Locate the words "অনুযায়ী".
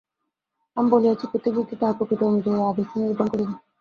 2.25-2.59